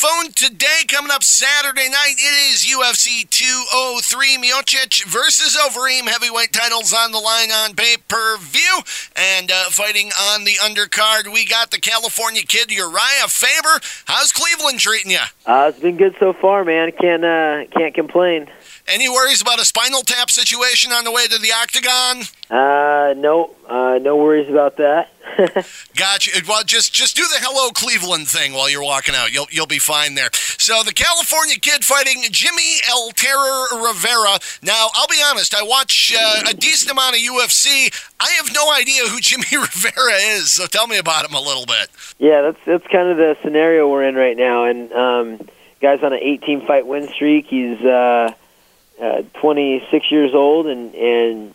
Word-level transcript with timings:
phone 0.00 0.32
today. 0.32 0.80
Coming 0.88 1.10
up 1.10 1.22
Saturday 1.22 1.90
night, 1.90 2.14
it 2.16 2.54
is 2.54 2.64
UFC 2.64 3.28
203 3.28 4.38
Miocic 4.38 5.04
versus 5.04 5.58
Overeem. 5.60 6.08
Heavyweight 6.08 6.54
titles 6.54 6.94
on 6.94 7.12
the 7.12 7.18
line 7.18 7.50
on 7.50 7.74
pay 7.74 7.96
per 8.08 8.38
view. 8.38 8.80
And 9.14 9.50
uh, 9.50 9.64
fighting 9.68 10.10
on 10.18 10.44
the 10.44 10.54
undercard, 10.54 11.30
we 11.30 11.44
got 11.44 11.70
the 11.70 11.78
California 11.78 12.40
kid 12.40 12.70
Uriah 12.70 13.28
Faber. 13.28 13.78
How's 14.06 14.32
Cleveland 14.32 14.78
treating 14.78 15.10
you? 15.10 15.18
Uh, 15.44 15.66
it's 15.68 15.80
been 15.80 15.98
good 15.98 16.16
so 16.18 16.32
far, 16.32 16.64
man. 16.64 16.92
Can't 16.92 17.22
uh, 17.22 17.66
can't 17.76 17.94
complain. 17.94 18.48
Any 18.90 19.08
worries 19.08 19.40
about 19.40 19.60
a 19.60 19.64
spinal 19.64 20.02
tap 20.02 20.32
situation 20.32 20.90
on 20.90 21.04
the 21.04 21.12
way 21.12 21.28
to 21.28 21.38
the 21.38 21.52
octagon? 21.52 22.24
Uh, 22.50 23.14
no, 23.16 23.54
uh, 23.68 24.00
no 24.02 24.16
worries 24.16 24.50
about 24.50 24.78
that. 24.78 25.10
gotcha. 25.96 26.42
Well, 26.48 26.64
just 26.64 26.92
just 26.92 27.14
do 27.14 27.22
the 27.22 27.38
hello 27.38 27.70
Cleveland 27.70 28.26
thing 28.26 28.52
while 28.52 28.68
you're 28.68 28.82
walking 28.82 29.14
out. 29.14 29.32
You'll 29.32 29.46
you'll 29.52 29.68
be 29.68 29.78
fine 29.78 30.16
there. 30.16 30.30
So 30.34 30.82
the 30.82 30.92
California 30.92 31.54
kid 31.60 31.84
fighting 31.84 32.24
Jimmie 32.32 32.78
El 32.88 33.12
Terror 33.12 33.86
Rivera. 33.86 34.40
Now 34.60 34.88
I'll 34.94 35.06
be 35.06 35.22
honest. 35.24 35.54
I 35.54 35.62
watch 35.62 36.12
uh, 36.18 36.50
a 36.50 36.54
decent 36.54 36.90
amount 36.90 37.14
of 37.14 37.22
UFC. 37.22 37.94
I 38.18 38.30
have 38.42 38.52
no 38.52 38.72
idea 38.72 39.06
who 39.06 39.20
Jimmie 39.20 39.44
Rivera 39.52 40.14
is. 40.34 40.50
So 40.50 40.66
tell 40.66 40.88
me 40.88 40.98
about 40.98 41.24
him 41.24 41.34
a 41.34 41.40
little 41.40 41.64
bit. 41.64 41.90
Yeah, 42.18 42.42
that's 42.42 42.60
that's 42.66 42.86
kind 42.88 43.08
of 43.08 43.18
the 43.18 43.36
scenario 43.44 43.88
we're 43.88 44.02
in 44.02 44.16
right 44.16 44.36
now. 44.36 44.64
And 44.64 44.92
um, 44.92 45.48
guy's 45.80 46.02
on 46.02 46.12
an 46.12 46.20
18 46.20 46.66
fight 46.66 46.88
win 46.88 47.06
streak. 47.08 47.46
He's 47.46 47.80
uh, 47.82 48.34
uh, 49.00 49.22
26 49.34 50.10
years 50.10 50.34
old 50.34 50.66
and 50.66 50.94
and 50.94 51.54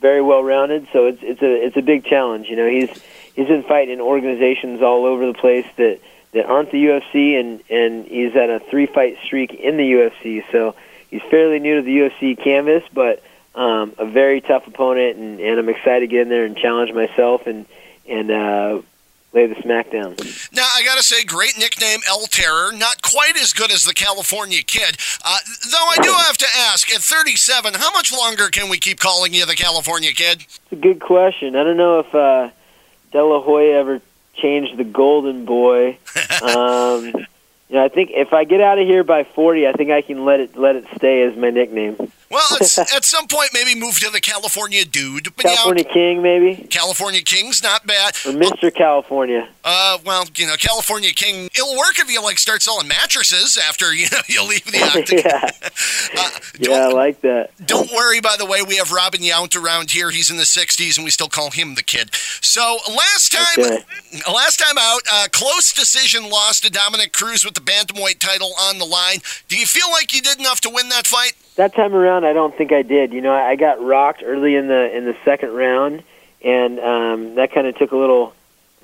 very 0.00 0.22
well 0.22 0.42
rounded. 0.42 0.88
So 0.92 1.06
it's 1.06 1.22
it's 1.22 1.42
a 1.42 1.66
it's 1.66 1.76
a 1.76 1.82
big 1.82 2.04
challenge. 2.04 2.48
You 2.48 2.56
know, 2.56 2.68
he's 2.68 2.90
he's 3.34 3.48
been 3.48 3.62
fighting 3.62 3.94
in 3.94 4.00
organizations 4.00 4.82
all 4.82 5.04
over 5.04 5.26
the 5.26 5.34
place 5.34 5.66
that 5.76 6.00
that 6.32 6.46
aren't 6.46 6.70
the 6.70 6.84
UFC, 6.84 7.38
and 7.38 7.62
and 7.70 8.06
he's 8.06 8.34
at 8.36 8.50
a 8.50 8.60
three 8.60 8.86
fight 8.86 9.18
streak 9.24 9.54
in 9.54 9.76
the 9.76 9.92
UFC. 9.92 10.44
So 10.52 10.74
he's 11.10 11.22
fairly 11.22 11.58
new 11.58 11.76
to 11.76 11.82
the 11.82 11.96
UFC 11.98 12.42
canvas, 12.42 12.84
but 12.92 13.22
um, 13.54 13.94
a 13.98 14.06
very 14.06 14.40
tough 14.40 14.66
opponent, 14.66 15.16
and, 15.16 15.40
and 15.40 15.58
I'm 15.58 15.68
excited 15.68 16.00
to 16.00 16.06
get 16.06 16.22
in 16.22 16.28
there 16.28 16.44
and 16.44 16.56
challenge 16.56 16.92
myself 16.92 17.46
and 17.46 17.66
and 18.08 18.30
uh, 18.30 18.80
lay 19.36 19.46
the 19.46 19.54
smackdown. 19.56 20.16
Now, 20.52 20.66
I 20.74 20.82
got 20.82 20.96
to 20.96 21.02
say, 21.02 21.22
great 21.22 21.58
nickname, 21.58 22.00
El 22.08 22.26
Terror. 22.26 22.72
Not 22.72 23.02
quite 23.02 23.36
as 23.36 23.52
good 23.52 23.70
as 23.70 23.84
the 23.84 23.92
California 23.92 24.62
Kid. 24.62 24.96
Uh, 25.22 25.38
though 25.70 25.86
I 25.90 25.96
do 26.02 26.10
have 26.10 26.38
to 26.38 26.46
ask, 26.56 26.90
at 26.90 27.02
37, 27.02 27.74
how 27.74 27.92
much 27.92 28.10
longer 28.12 28.48
can 28.48 28.70
we 28.70 28.78
keep 28.78 28.98
calling 28.98 29.34
you 29.34 29.44
the 29.44 29.54
California 29.54 30.12
Kid? 30.12 30.46
It's 30.48 30.72
a 30.72 30.76
good 30.76 31.00
question. 31.00 31.54
I 31.54 31.64
don't 31.64 31.76
know 31.76 32.00
if 32.00 32.14
uh, 32.14 32.50
De 33.12 33.22
La 33.22 33.42
Hoya 33.42 33.78
ever 33.78 34.00
changed 34.34 34.78
the 34.78 34.84
Golden 34.84 35.44
Boy. 35.44 35.98
um, 36.42 37.04
you 37.68 37.74
know, 37.74 37.84
I 37.84 37.88
think 37.88 38.12
if 38.14 38.32
I 38.32 38.44
get 38.44 38.62
out 38.62 38.78
of 38.78 38.86
here 38.86 39.04
by 39.04 39.24
40, 39.24 39.66
I 39.66 39.72
think 39.72 39.90
I 39.90 40.00
can 40.00 40.24
let 40.24 40.40
it 40.40 40.56
let 40.56 40.76
it 40.76 40.86
stay 40.96 41.22
as 41.22 41.36
my 41.36 41.50
nickname. 41.50 41.96
Well, 42.30 42.46
at 42.60 43.04
some 43.04 43.28
point, 43.28 43.50
maybe 43.52 43.78
move 43.78 44.00
to 44.00 44.10
the 44.10 44.20
California 44.20 44.84
Dude. 44.84 45.34
But 45.36 45.44
California 45.44 45.84
yeah, 45.86 45.92
King, 45.92 46.22
maybe. 46.22 46.66
California 46.68 47.22
King's 47.22 47.62
not 47.62 47.86
bad. 47.86 48.16
Or 48.26 48.32
Mr. 48.32 48.62
Well, 48.62 48.70
California. 48.72 49.48
Uh, 49.64 49.98
well, 50.04 50.24
you 50.36 50.46
know, 50.46 50.56
California 50.56 51.10
King. 51.10 51.48
It'll 51.54 51.76
work 51.76 51.98
if 51.98 52.10
you 52.10 52.22
like 52.22 52.38
start 52.38 52.62
selling 52.62 52.88
mattresses 52.88 53.58
after 53.68 53.94
you 53.94 54.06
know 54.10 54.18
you 54.28 54.46
leave 54.48 54.64
the 54.64 54.82
octagon. 54.82 55.50
yeah. 56.14 56.20
uh, 56.20 56.30
yeah, 56.58 56.88
I 56.88 56.92
like 56.92 57.20
that. 57.20 57.50
Don't 57.64 57.90
worry. 57.92 58.20
By 58.20 58.36
the 58.36 58.46
way, 58.46 58.62
we 58.62 58.76
have 58.76 58.90
Robin 58.90 59.20
Yount 59.20 59.60
around 59.60 59.92
here. 59.92 60.10
He's 60.10 60.30
in 60.30 60.36
the 60.36 60.42
'60s, 60.42 60.96
and 60.96 61.04
we 61.04 61.10
still 61.10 61.28
call 61.28 61.50
him 61.50 61.74
the 61.74 61.82
kid. 61.82 62.14
So 62.40 62.78
last 62.88 63.32
time, 63.32 63.64
okay. 63.64 63.84
last 64.32 64.58
time 64.58 64.76
out, 64.78 65.00
uh, 65.12 65.26
close 65.32 65.72
decision 65.72 66.28
loss 66.28 66.60
to 66.60 66.70
Dominick 66.70 67.12
Cruz 67.12 67.44
with 67.44 67.54
the 67.54 67.60
bantamweight 67.60 68.18
title 68.18 68.52
on 68.60 68.78
the 68.78 68.84
line. 68.84 69.18
Do 69.48 69.56
you 69.56 69.66
feel 69.66 69.90
like 69.90 70.12
you 70.12 70.22
did 70.22 70.38
enough 70.40 70.60
to 70.62 70.70
win 70.70 70.88
that 70.88 71.06
fight? 71.06 71.32
That 71.56 71.74
time 71.74 71.94
around, 71.94 72.24
I 72.24 72.32
don't 72.32 72.56
think 72.56 72.72
I 72.72 72.82
did. 72.82 73.12
You 73.12 73.20
know, 73.20 73.32
I 73.32 73.56
got 73.56 73.82
rocked 73.82 74.22
early 74.24 74.54
in 74.54 74.68
the 74.68 74.96
in 74.96 75.04
the 75.04 75.16
second 75.24 75.52
round, 75.52 76.02
and 76.42 76.78
um, 76.78 77.34
that 77.36 77.52
kind 77.52 77.66
of 77.66 77.76
took 77.76 77.92
a 77.92 77.96
little 77.96 78.34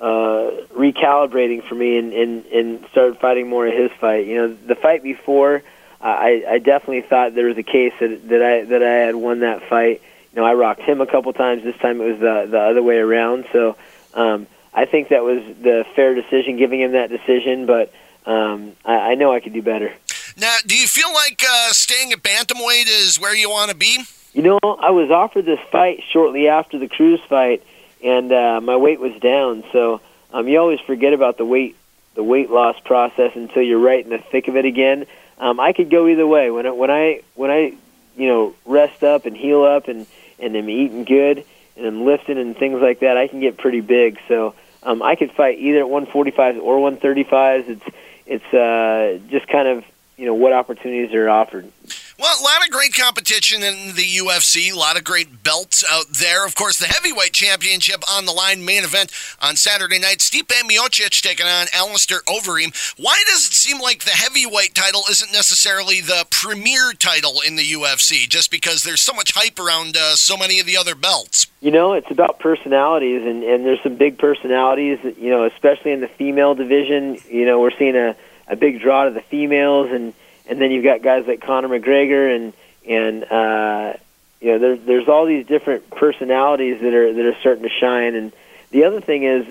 uh, 0.01 0.51
recalibrating 0.75 1.63
for 1.63 1.75
me, 1.75 1.97
and, 1.97 2.13
and 2.13 2.45
and 2.47 2.85
started 2.91 3.19
fighting 3.19 3.47
more 3.47 3.67
of 3.67 3.73
his 3.73 3.91
fight. 3.91 4.27
You 4.27 4.35
know, 4.35 4.53
the 4.53 4.75
fight 4.75 5.03
before, 5.03 5.63
I 6.01 6.43
I 6.47 6.59
definitely 6.59 7.01
thought 7.01 7.35
there 7.35 7.47
was 7.47 7.57
a 7.57 7.63
case 7.63 7.93
that 7.99 8.27
that 8.29 8.41
I 8.41 8.63
that 8.65 8.83
I 8.83 8.93
had 9.05 9.15
won 9.15 9.39
that 9.39 9.69
fight. 9.69 10.01
You 10.33 10.41
know, 10.41 10.45
I 10.45 10.55
rocked 10.55 10.81
him 10.81 10.99
a 10.99 11.05
couple 11.05 11.31
times. 11.33 11.63
This 11.63 11.77
time 11.77 12.01
it 12.01 12.05
was 12.05 12.19
the 12.19 12.47
the 12.49 12.59
other 12.59 12.81
way 12.81 12.97
around. 12.97 13.45
So 13.51 13.75
um, 14.15 14.47
I 14.73 14.85
think 14.85 15.09
that 15.09 15.23
was 15.23 15.43
the 15.61 15.85
fair 15.95 16.15
decision, 16.15 16.57
giving 16.57 16.81
him 16.81 16.93
that 16.93 17.09
decision. 17.09 17.67
But 17.67 17.93
um, 18.25 18.73
I, 18.83 19.11
I 19.11 19.15
know 19.15 19.31
I 19.31 19.41
could 19.41 19.53
do 19.53 19.61
better. 19.61 19.93
Now, 20.37 20.55
do 20.65 20.75
you 20.75 20.87
feel 20.87 21.13
like 21.13 21.43
uh, 21.47 21.69
staying 21.71 22.11
at 22.11 22.23
bantamweight 22.23 22.87
is 22.87 23.19
where 23.19 23.35
you 23.35 23.49
want 23.49 23.69
to 23.71 23.77
be? 23.77 24.03
You 24.33 24.41
know, 24.41 24.59
I 24.63 24.89
was 24.89 25.11
offered 25.11 25.45
this 25.45 25.59
fight 25.71 26.01
shortly 26.11 26.47
after 26.47 26.79
the 26.79 26.87
Cruz 26.87 27.19
fight, 27.29 27.63
and 28.03 28.31
uh, 28.31 28.59
my 28.61 28.75
weight 28.75 28.99
was 28.99 29.13
down. 29.21 29.63
So 29.71 30.01
um, 30.31 30.47
you 30.47 30.57
always 30.59 30.79
forget 30.79 31.13
about 31.13 31.37
the 31.37 31.45
weight 31.45 31.75
the 32.15 32.23
weight 32.23 32.49
loss 32.49 32.79
process 32.79 33.31
until 33.35 33.63
you're 33.63 33.79
right 33.79 34.03
in 34.03 34.11
the 34.11 34.19
thick 34.19 34.47
of 34.47 34.55
it 34.55 34.65
again. 34.65 35.05
Um, 35.39 35.59
I 35.59 35.73
could 35.73 35.89
go 35.89 36.07
either 36.07 36.27
way. 36.27 36.51
When 36.51 36.65
I, 36.65 36.71
when 36.71 36.91
I 36.91 37.21
when 37.35 37.51
I 37.51 37.75
you 38.15 38.27
know 38.27 38.55
rest 38.65 39.03
up 39.03 39.25
and 39.25 39.37
heal 39.37 39.63
up 39.63 39.87
and 39.87 40.07
and 40.39 40.55
am 40.55 40.69
eating 40.69 41.03
good 41.03 41.45
and 41.75 41.85
I'm 41.85 42.05
lifting 42.05 42.37
and 42.37 42.57
things 42.57 42.81
like 42.81 42.99
that, 42.99 43.17
I 43.17 43.27
can 43.27 43.39
get 43.39 43.57
pretty 43.57 43.81
big. 43.81 44.19
So 44.27 44.55
um, 44.81 45.01
I 45.01 45.15
could 45.15 45.31
fight 45.31 45.59
either 45.59 45.79
at 45.79 45.85
145s 45.85 46.61
or 46.61 46.91
135s. 46.91 47.69
It's 47.69 47.95
it's 48.25 48.53
uh, 48.53 49.19
just 49.29 49.47
kind 49.47 49.67
of 49.67 49.83
you 50.23 50.29
know 50.29 50.35
what 50.35 50.53
opportunities 50.53 51.13
are 51.13 51.29
offered. 51.29 51.69
Well, 52.17 52.33
a 52.39 52.43
lot 52.43 52.65
of 52.65 52.71
great 52.71 52.93
competition 52.93 53.61
in 53.61 53.95
the 53.95 54.05
UFC, 54.05 54.71
a 54.71 54.77
lot 54.77 54.95
of 54.95 55.03
great 55.03 55.43
belts 55.43 55.83
out 55.91 56.05
there. 56.07 56.45
Of 56.45 56.55
course, 56.55 56.79
the 56.79 56.85
heavyweight 56.85 57.33
championship 57.33 58.01
on 58.09 58.23
the 58.23 58.31
line, 58.31 58.63
main 58.63 58.85
event 58.85 59.11
on 59.41 59.57
Saturday 59.57 59.99
night. 59.99 60.19
Stipe 60.19 60.47
Miocic 60.47 61.21
taking 61.21 61.45
on 61.45 61.67
Alistair 61.73 62.21
Overeem. 62.21 62.73
Why 62.97 63.21
does 63.25 63.47
it 63.47 63.51
seem 63.51 63.81
like 63.81 64.05
the 64.05 64.11
heavyweight 64.11 64.73
title 64.73 65.01
isn't 65.09 65.33
necessarily 65.33 65.99
the 65.99 66.25
premier 66.29 66.93
title 66.93 67.41
in 67.45 67.57
the 67.57 67.69
UFC? 67.73 68.29
Just 68.29 68.49
because 68.49 68.83
there's 68.83 69.01
so 69.01 69.11
much 69.11 69.33
hype 69.35 69.59
around 69.59 69.97
uh, 69.97 70.15
so 70.15 70.37
many 70.37 70.61
of 70.61 70.65
the 70.65 70.77
other 70.77 70.95
belts. 70.95 71.47
You 71.59 71.71
know, 71.71 71.91
it's 71.91 72.11
about 72.11 72.39
personalities, 72.39 73.23
and, 73.23 73.43
and 73.43 73.65
there's 73.65 73.83
some 73.83 73.95
big 73.95 74.17
personalities. 74.17 74.99
You 75.03 75.31
know, 75.31 75.43
especially 75.43 75.91
in 75.91 75.99
the 75.99 76.07
female 76.07 76.55
division. 76.55 77.17
You 77.29 77.45
know, 77.45 77.59
we're 77.59 77.77
seeing 77.77 77.97
a 77.97 78.15
a 78.47 78.55
big 78.55 78.81
draw 78.81 79.05
to 79.05 79.11
the 79.11 79.21
females, 79.21 79.91
and 79.91 80.13
and 80.47 80.59
then 80.59 80.71
you've 80.71 80.83
got 80.83 81.01
guys 81.01 81.25
like 81.27 81.41
Conor 81.41 81.69
McGregor, 81.69 82.35
and 82.35 82.53
and 82.87 83.23
uh, 83.23 83.93
you 84.41 84.51
know 84.51 84.59
there's 84.59 84.79
there's 84.81 85.07
all 85.07 85.25
these 85.25 85.45
different 85.45 85.89
personalities 85.89 86.81
that 86.81 86.93
are 86.93 87.13
that 87.13 87.25
are 87.25 87.35
starting 87.39 87.63
to 87.63 87.69
shine. 87.69 88.15
And 88.15 88.31
the 88.71 88.85
other 88.85 89.01
thing 89.01 89.23
is 89.23 89.45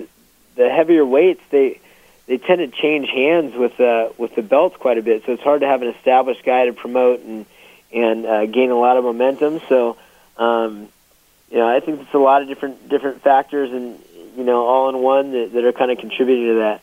the 0.55 0.69
heavier 0.69 1.05
weights 1.05 1.41
they 1.49 1.79
they 2.27 2.37
tend 2.37 2.59
to 2.59 2.67
change 2.67 3.09
hands 3.09 3.55
with 3.55 3.79
uh, 3.79 4.09
with 4.17 4.35
the 4.35 4.41
belts 4.41 4.77
quite 4.77 4.97
a 4.97 5.01
bit, 5.01 5.23
so 5.25 5.33
it's 5.33 5.43
hard 5.43 5.61
to 5.61 5.67
have 5.67 5.81
an 5.81 5.89
established 5.89 6.43
guy 6.45 6.65
to 6.65 6.73
promote 6.73 7.21
and 7.21 7.45
and 7.93 8.25
uh, 8.25 8.45
gain 8.45 8.71
a 8.71 8.79
lot 8.79 8.97
of 8.97 9.03
momentum. 9.03 9.61
So, 9.69 9.97
um, 10.37 10.87
you 11.51 11.57
know, 11.57 11.67
I 11.67 11.79
think 11.79 12.01
it's 12.01 12.13
a 12.13 12.19
lot 12.19 12.41
of 12.41 12.47
different 12.47 12.87
different 12.89 13.21
factors, 13.21 13.71
and 13.71 13.99
you 14.37 14.43
know, 14.43 14.65
all 14.65 14.89
in 14.89 14.99
one 14.99 15.31
that, 15.31 15.53
that 15.53 15.65
are 15.65 15.73
kind 15.73 15.91
of 15.91 15.97
contributing 15.99 16.47
to 16.47 16.53
that. 16.55 16.81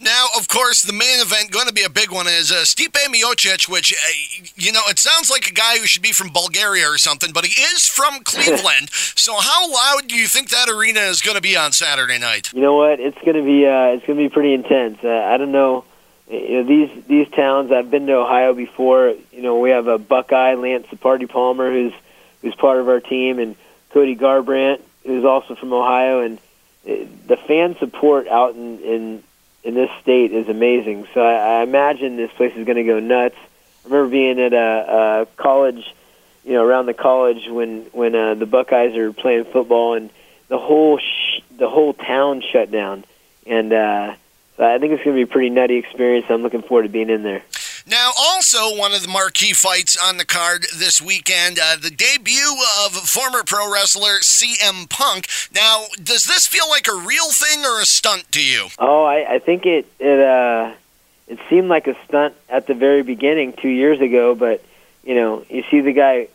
Now, 0.00 0.26
of 0.38 0.46
course, 0.46 0.82
the 0.82 0.92
main 0.92 1.18
event 1.20 1.50
going 1.50 1.66
to 1.66 1.72
be 1.72 1.82
a 1.82 1.90
big 1.90 2.12
one 2.12 2.28
is 2.28 2.52
uh, 2.52 2.62
Stipe 2.62 2.92
Miocic, 2.92 3.68
which 3.68 3.92
uh, 3.92 4.46
you 4.54 4.70
know 4.70 4.82
it 4.88 4.98
sounds 4.98 5.28
like 5.28 5.48
a 5.48 5.52
guy 5.52 5.78
who 5.78 5.86
should 5.86 6.02
be 6.02 6.12
from 6.12 6.30
Bulgaria 6.30 6.88
or 6.88 6.98
something, 6.98 7.32
but 7.32 7.44
he 7.44 7.60
is 7.60 7.86
from 7.86 8.20
Cleveland. 8.24 8.90
so, 8.92 9.34
how 9.40 9.70
loud 9.70 10.06
do 10.06 10.14
you 10.14 10.28
think 10.28 10.50
that 10.50 10.68
arena 10.68 11.00
is 11.00 11.20
going 11.20 11.34
to 11.34 11.42
be 11.42 11.56
on 11.56 11.72
Saturday 11.72 12.18
night? 12.18 12.52
You 12.52 12.62
know 12.62 12.76
what? 12.76 13.00
It's 13.00 13.18
going 13.18 13.36
to 13.36 13.42
be 13.42 13.66
uh, 13.66 13.96
it's 13.96 14.06
going 14.06 14.18
to 14.18 14.24
be 14.24 14.28
pretty 14.28 14.54
intense. 14.54 15.02
Uh, 15.02 15.08
I 15.08 15.36
don't 15.36 15.52
know. 15.52 15.84
You 16.30 16.62
know 16.62 16.64
these 16.64 17.04
these 17.06 17.28
towns. 17.30 17.72
I've 17.72 17.90
been 17.90 18.06
to 18.06 18.14
Ohio 18.14 18.54
before. 18.54 19.14
You 19.32 19.42
know 19.42 19.58
we 19.58 19.70
have 19.70 19.88
a 19.88 19.98
Buckeye 19.98 20.54
Lance 20.54 20.86
Party 21.00 21.26
Palmer 21.26 21.72
who's 21.72 21.92
who's 22.42 22.54
part 22.54 22.78
of 22.78 22.88
our 22.88 23.00
team, 23.00 23.40
and 23.40 23.56
Cody 23.90 24.14
Garbrandt 24.14 24.80
who's 25.04 25.24
also 25.24 25.54
from 25.54 25.72
Ohio, 25.72 26.20
and 26.20 26.38
uh, 26.88 27.06
the 27.26 27.36
fan 27.36 27.76
support 27.78 28.28
out 28.28 28.54
in, 28.54 28.78
in 28.80 29.22
in 29.68 29.74
this 29.74 29.90
state 30.00 30.32
is 30.32 30.48
amazing. 30.48 31.06
So 31.12 31.20
I, 31.20 31.60
I 31.60 31.62
imagine 31.62 32.16
this 32.16 32.32
place 32.32 32.54
is 32.56 32.64
going 32.64 32.76
to 32.78 32.84
go 32.84 33.00
nuts. 33.00 33.36
I 33.84 33.88
remember 33.88 34.10
being 34.10 34.40
at 34.40 34.54
a, 34.54 35.26
a 35.26 35.26
college, 35.36 35.94
you 36.42 36.54
know, 36.54 36.64
around 36.64 36.86
the 36.86 36.94
college 36.94 37.46
when 37.48 37.82
when 37.92 38.14
uh, 38.14 38.34
the 38.34 38.46
Buckeyes 38.46 38.96
are 38.96 39.12
playing 39.12 39.44
football, 39.44 39.92
and 39.92 40.08
the 40.48 40.58
whole 40.58 40.98
sh- 40.98 41.42
the 41.58 41.68
whole 41.68 41.92
town 41.92 42.42
shut 42.50 42.70
down, 42.70 43.04
and 43.46 43.72
uh, 43.74 44.14
I 44.58 44.78
think 44.78 44.94
it's 44.94 45.04
going 45.04 45.16
to 45.16 45.24
be 45.24 45.30
a 45.30 45.32
pretty 45.32 45.50
nutty 45.50 45.76
experience. 45.76 46.26
I'm 46.30 46.42
looking 46.42 46.62
forward 46.62 46.84
to 46.84 46.88
being 46.88 47.10
in 47.10 47.22
there. 47.22 47.42
Now, 47.88 48.12
also 48.18 48.76
one 48.76 48.92
of 48.92 49.00
the 49.00 49.08
marquee 49.08 49.54
fights 49.54 49.96
on 49.96 50.18
the 50.18 50.26
card 50.26 50.66
this 50.76 51.00
weekend, 51.00 51.58
uh, 51.58 51.76
the 51.80 51.90
debut 51.90 52.54
of 52.84 52.92
former 52.92 53.42
pro 53.42 53.72
wrestler 53.72 54.20
CM 54.20 54.90
Punk. 54.90 55.26
Now, 55.54 55.86
does 56.02 56.24
this 56.24 56.46
feel 56.46 56.68
like 56.68 56.86
a 56.86 56.94
real 56.94 57.30
thing 57.30 57.64
or 57.64 57.80
a 57.80 57.86
stunt 57.86 58.30
to 58.32 58.44
you? 58.44 58.66
Oh, 58.78 59.04
I, 59.04 59.36
I 59.36 59.38
think 59.38 59.64
it 59.64 59.86
it 59.98 60.20
uh, 60.20 60.74
it 61.28 61.38
seemed 61.48 61.68
like 61.68 61.86
a 61.86 61.96
stunt 62.04 62.34
at 62.50 62.66
the 62.66 62.74
very 62.74 63.02
beginning 63.02 63.54
two 63.54 63.70
years 63.70 64.02
ago, 64.02 64.34
but 64.34 64.62
you 65.02 65.14
know, 65.14 65.46
you 65.48 65.64
see 65.70 65.80
the 65.80 65.94
guy 65.94 66.28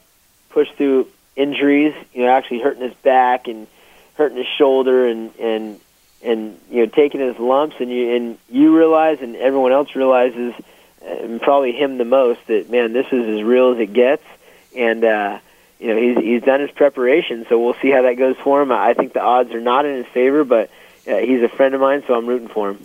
push 0.50 0.72
through 0.72 1.08
injuries, 1.36 1.94
you 2.14 2.24
know, 2.24 2.30
actually 2.30 2.62
hurting 2.62 2.82
his 2.82 2.96
back 2.96 3.48
and 3.48 3.68
hurting 4.16 4.40
his 4.40 4.48
shoulder 4.48 5.08
and 5.08 5.32
and 5.36 5.80
and 6.24 6.60
you 6.72 6.80
know 6.80 6.86
taking 6.88 7.22
his 7.22 7.38
lumps, 7.38 7.76
and 7.80 7.92
you 7.92 8.16
and 8.16 8.38
you 8.50 8.76
realize, 8.76 9.22
and 9.22 9.36
everyone 9.36 9.72
else 9.72 9.96
realizes, 9.96 10.56
and 11.06 11.42
probably 11.42 11.72
him 11.72 11.98
the 11.98 12.06
most, 12.06 12.46
that 12.48 12.70
man, 12.70 12.94
this 12.94 13.08
is 13.12 13.28
as 13.28 13.44
real 13.44 13.74
as 13.74 13.80
it 13.80 13.94
gets, 13.94 14.24
and. 14.76 15.04
uh 15.04 15.40
you 15.84 15.94
know 15.94 16.00
he's 16.00 16.18
he's 16.18 16.44
done 16.44 16.62
his 16.62 16.72
preparation, 16.72 17.46
so 17.50 17.60
we'll 17.60 17.76
see 17.82 17.90
how 17.92 18.04
that 18.04 18.14
goes 18.14 18.38
for 18.38 18.62
him. 18.62 18.72
I 18.72 18.94
think 18.94 19.12
the 19.12 19.22
odds 19.22 19.52
are 19.52 19.60
not 19.60 19.86
in 19.86 19.98
his 19.98 20.06
favor, 20.08 20.46
but 20.46 20.70
uh, 21.06 21.18
he's 21.18 21.42
a 21.42 21.50
friend 21.50 21.76
of 21.76 21.82
mine, 21.82 22.04
so 22.08 22.16
I'm 22.16 22.26
rooting 22.26 22.48
for 22.48 22.70
him. 22.70 22.80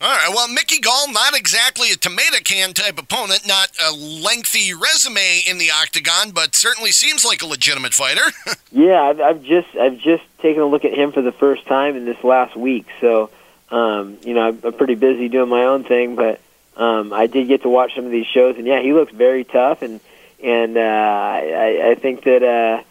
All 0.00 0.08
right. 0.08 0.30
Well, 0.34 0.48
Mickey 0.48 0.80
Gall, 0.80 1.12
not 1.12 1.36
exactly 1.36 1.92
a 1.92 1.96
tomato 1.96 2.38
can 2.42 2.72
type 2.72 2.98
opponent, 2.98 3.46
not 3.46 3.70
a 3.86 3.92
lengthy 3.92 4.72
resume 4.74 5.42
in 5.46 5.58
the 5.58 5.70
octagon, 5.70 6.32
but 6.32 6.56
certainly 6.56 6.90
seems 6.90 7.24
like 7.24 7.42
a 7.42 7.46
legitimate 7.46 7.92
fighter. 7.94 8.24
yeah, 8.72 9.00
I've, 9.02 9.20
I've 9.20 9.42
just 9.44 9.68
I've 9.76 9.98
just 9.98 10.24
taken 10.38 10.62
a 10.62 10.66
look 10.66 10.86
at 10.86 10.94
him 10.94 11.12
for 11.12 11.20
the 11.20 11.32
first 11.32 11.66
time 11.66 11.96
in 11.96 12.06
this 12.06 12.24
last 12.24 12.56
week. 12.56 12.86
So, 13.00 13.30
um, 13.70 14.16
you 14.24 14.32
know, 14.34 14.48
I'm 14.48 14.72
pretty 14.72 14.94
busy 14.94 15.28
doing 15.28 15.50
my 15.50 15.66
own 15.66 15.84
thing, 15.84 16.16
but 16.16 16.40
um, 16.76 17.12
I 17.12 17.26
did 17.26 17.48
get 17.48 17.62
to 17.62 17.68
watch 17.68 17.94
some 17.94 18.04
of 18.04 18.10
these 18.10 18.26
shows, 18.26 18.56
and 18.56 18.66
yeah, 18.66 18.80
he 18.80 18.92
looks 18.92 19.12
very 19.12 19.44
tough, 19.44 19.82
and 19.82 20.00
and 20.42 20.76
uh, 20.76 20.80
I, 20.80 21.90
I 21.90 21.94
think 21.94 22.24
that 22.24 22.42
uh, 22.42 22.82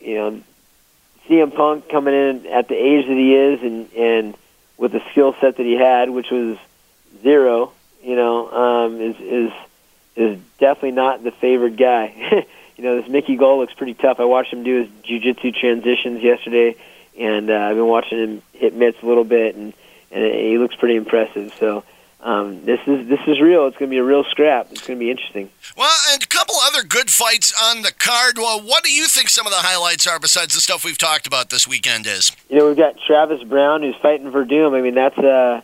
you 0.00 0.14
know, 0.14 0.40
CM 1.28 1.54
Punk 1.54 1.88
coming 1.88 2.14
in 2.14 2.46
at 2.46 2.68
the 2.68 2.74
age 2.74 3.06
that 3.06 3.14
he 3.16 3.34
is, 3.34 3.62
and 3.62 3.92
and 3.94 4.34
with 4.76 4.92
the 4.92 5.02
skill 5.10 5.34
set 5.40 5.56
that 5.56 5.66
he 5.66 5.76
had, 5.76 6.10
which 6.10 6.30
was 6.30 6.56
zero, 7.22 7.72
you 8.02 8.16
know, 8.16 8.50
um, 8.50 9.00
is 9.00 9.16
is 9.20 9.52
is 10.16 10.38
definitely 10.58 10.92
not 10.92 11.22
the 11.22 11.30
favored 11.30 11.76
guy. 11.76 12.46
you 12.76 12.84
know, 12.84 13.00
this 13.00 13.10
Mickey 13.10 13.36
Gall 13.36 13.58
looks 13.58 13.74
pretty 13.74 13.94
tough. 13.94 14.20
I 14.20 14.24
watched 14.24 14.52
him 14.52 14.64
do 14.64 14.82
his 14.82 14.88
jiu-jitsu 15.04 15.52
transitions 15.52 16.22
yesterday, 16.22 16.76
and 17.18 17.50
uh, 17.50 17.54
I've 17.54 17.76
been 17.76 17.86
watching 17.86 18.18
him 18.18 18.42
hit 18.52 18.74
mitts 18.74 19.02
a 19.02 19.06
little 19.06 19.24
bit, 19.24 19.54
and 19.54 19.72
and 20.10 20.24
he 20.34 20.58
looks 20.58 20.74
pretty 20.74 20.96
impressive. 20.96 21.54
So 21.58 21.84
um, 22.22 22.64
this 22.64 22.78
is 22.86 23.08
this 23.08 23.18
is 23.26 23.40
real. 23.40 23.66
It's 23.66 23.76
going 23.76 23.90
to 23.90 23.94
be 23.94 23.98
a 23.98 24.04
real 24.04 24.22
scrap. 24.22 24.70
It's 24.70 24.86
going 24.86 24.96
to 24.96 25.04
be 25.04 25.10
interesting. 25.10 25.50
Well, 25.76 25.90
and 26.12 26.22
a 26.22 26.26
couple 26.26 26.54
other 26.62 26.84
good 26.84 27.10
fights 27.10 27.52
on 27.60 27.82
the 27.82 27.92
card. 27.92 28.38
Well, 28.38 28.60
what 28.60 28.84
do 28.84 28.92
you 28.92 29.08
think 29.08 29.28
some 29.28 29.44
of 29.44 29.52
the 29.52 29.58
highlights 29.58 30.06
are 30.06 30.20
besides 30.20 30.54
the 30.54 30.60
stuff 30.60 30.84
we've 30.84 30.98
talked 30.98 31.26
about 31.26 31.50
this 31.50 31.66
weekend? 31.66 32.06
Is 32.06 32.30
you 32.48 32.58
know 32.58 32.68
we've 32.68 32.76
got 32.76 32.96
Travis 33.04 33.42
Browne 33.42 33.82
who's 33.82 33.96
fighting 33.96 34.30
Werdum. 34.30 34.78
I 34.78 34.82
mean 34.82 34.94
that's 34.94 35.18
uh 35.18 35.62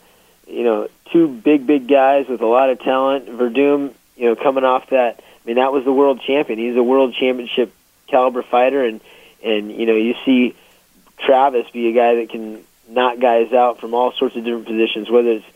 you 0.48 0.64
know 0.64 0.88
two 1.12 1.28
big 1.28 1.64
big 1.64 1.86
guys 1.86 2.26
with 2.26 2.40
a 2.40 2.46
lot 2.46 2.70
of 2.70 2.80
talent. 2.80 3.26
Werdum, 3.26 3.92
you 4.16 4.24
know, 4.24 4.34
coming 4.34 4.64
off 4.64 4.90
that. 4.90 5.20
I 5.20 5.46
mean 5.46 5.56
that 5.56 5.72
was 5.72 5.84
the 5.84 5.92
world 5.92 6.20
champion. 6.26 6.58
He's 6.58 6.76
a 6.76 6.82
world 6.82 7.14
championship 7.14 7.72
caliber 8.08 8.42
fighter, 8.42 8.84
and 8.84 9.00
and 9.44 9.70
you 9.70 9.86
know 9.86 9.94
you 9.94 10.16
see 10.24 10.56
Travis 11.18 11.70
be 11.70 11.88
a 11.88 11.92
guy 11.92 12.16
that 12.16 12.30
can 12.30 12.64
knock 12.88 13.20
guys 13.20 13.52
out 13.52 13.78
from 13.78 13.94
all 13.94 14.10
sorts 14.10 14.34
of 14.34 14.42
different 14.42 14.66
positions, 14.66 15.08
whether 15.08 15.30
it's 15.30 15.46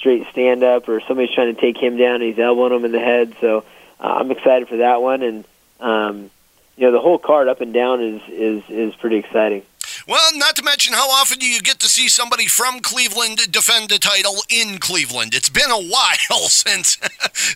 straight 0.00 0.26
stand 0.32 0.64
up 0.64 0.88
or 0.88 1.00
somebody's 1.02 1.34
trying 1.34 1.54
to 1.54 1.60
take 1.60 1.76
him 1.76 1.98
down 1.98 2.16
and 2.16 2.24
he's 2.24 2.38
elbowing 2.38 2.72
him 2.72 2.84
in 2.86 2.92
the 2.92 2.98
head. 2.98 3.34
So 3.40 3.64
uh, 4.00 4.06
I'm 4.18 4.30
excited 4.30 4.66
for 4.66 4.78
that 4.78 5.02
one, 5.02 5.22
and 5.22 5.44
um, 5.78 6.30
you 6.76 6.86
know 6.86 6.92
the 6.92 7.00
whole 7.00 7.18
card 7.18 7.48
up 7.48 7.60
and 7.60 7.72
down 7.72 8.02
is 8.02 8.22
is 8.28 8.64
is 8.68 8.94
pretty 8.96 9.16
exciting. 9.16 9.62
Well, 10.06 10.36
not 10.36 10.56
to 10.56 10.62
mention 10.62 10.94
how 10.94 11.10
often 11.10 11.38
do 11.38 11.46
you 11.46 11.60
get 11.60 11.78
to 11.80 11.88
see 11.88 12.08
somebody 12.08 12.46
from 12.46 12.80
Cleveland 12.80 13.40
defend 13.50 13.92
a 13.92 13.98
title 13.98 14.36
in 14.48 14.78
Cleveland? 14.78 15.34
It's 15.34 15.48
been 15.48 15.70
a 15.70 15.80
while 15.80 16.48
since 16.48 16.96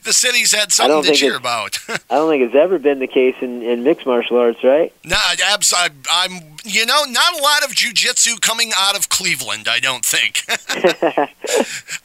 the 0.05 0.13
city's 0.13 0.53
had 0.53 0.73
something 0.73 1.13
to 1.13 1.19
cheer 1.19 1.37
about. 1.37 1.79
I 1.89 2.17
don't 2.17 2.31
think 2.31 2.43
it's 2.43 2.55
ever 2.55 2.79
been 2.79 2.99
the 2.99 3.07
case 3.07 3.37
in, 3.41 3.63
in 3.63 3.83
mixed 3.83 4.07
martial 4.07 4.37
arts, 4.37 4.63
right? 4.63 4.93
No, 5.05 5.17
abs- 5.47 5.73
I, 5.75 5.91
I'm, 6.11 6.57
you 6.65 6.87
know, 6.87 7.05
not 7.05 7.39
a 7.39 7.43
lot 7.43 7.65
of 7.65 7.71
jujitsu 7.71 8.41
coming 8.41 8.73
out 8.77 8.97
of 8.97 9.09
Cleveland. 9.09 9.69
I 9.69 9.81
don't 9.81 10.05
think. 10.05 10.45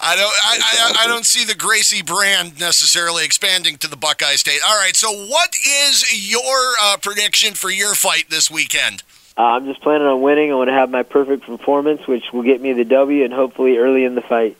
I 0.09 0.15
don't. 0.15 0.33
I, 0.44 0.57
I, 0.57 1.03
I 1.03 1.07
don't 1.07 1.25
see 1.25 1.45
the 1.45 1.53
Gracie 1.53 2.01
brand 2.01 2.59
necessarily 2.59 3.23
expanding 3.23 3.77
to 3.77 3.88
the 3.88 3.95
Buckeye 3.95 4.38
State. 4.38 4.59
All 4.67 4.75
right. 4.75 4.95
So, 4.95 5.11
what 5.11 5.53
is 5.56 6.31
your 6.31 6.73
uh, 6.81 6.97
prediction 6.97 7.53
for 7.53 7.69
your 7.69 7.94
fight 7.94 8.25
this 8.31 8.50
weekend? 8.50 9.03
Uh, 9.38 9.44
I'm 9.44 9.65
just 9.67 9.81
planning 9.81 10.07
on 10.07 10.23
winning. 10.23 10.51
I 10.51 10.56
want 10.56 10.69
to 10.69 10.73
have 10.73 10.89
my 10.89 11.03
perfect 11.03 11.44
performance, 11.44 12.07
which 12.07 12.23
will 12.33 12.41
get 12.41 12.59
me 12.59 12.73
the 12.73 12.85
W, 12.85 13.23
and 13.23 13.31
hopefully 13.31 13.77
early 13.77 14.03
in 14.03 14.15
the 14.15 14.21
fight. 14.21 14.57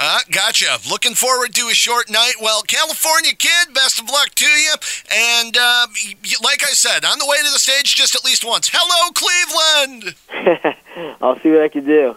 Uh, 0.00 0.18
gotcha. 0.32 0.78
Looking 0.90 1.14
forward 1.14 1.54
to 1.54 1.68
a 1.68 1.74
short 1.74 2.10
night. 2.10 2.34
Well, 2.42 2.62
California 2.62 3.34
kid, 3.38 3.72
best 3.72 4.00
of 4.00 4.10
luck 4.10 4.30
to 4.34 4.46
you. 4.46 4.74
And 5.12 5.56
uh, 5.56 5.86
like 6.42 6.64
I 6.64 6.72
said, 6.72 7.04
on 7.04 7.20
the 7.20 7.26
way 7.26 7.36
to 7.38 7.52
the 7.52 7.58
stage 7.60 7.94
just 7.94 8.16
at 8.16 8.24
least 8.24 8.44
once. 8.44 8.68
Hello, 8.72 9.12
Cleveland! 9.14 10.16
I'll 11.22 11.38
see 11.38 11.50
what 11.50 11.62
I 11.62 11.68
can 11.68 11.86
do. 11.86 12.16